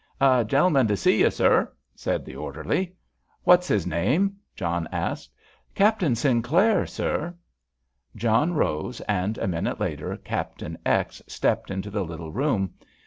[0.19, 2.95] "A gentleman to see you, sir," said the orderly.
[3.43, 5.29] "What's his name?" John asked.
[5.75, 7.35] "Captain Sinclair, sir."
[8.15, 11.21] John rose, and a minute later Captain X.
[11.27, 12.73] stepped into the little room.